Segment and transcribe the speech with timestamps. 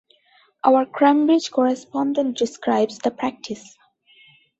[0.63, 3.77] Our Cambridge correspondent describes the practice.